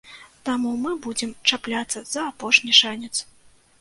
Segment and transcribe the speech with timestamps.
[0.47, 3.13] Таму мы будзем чапляцца за апошні шанец.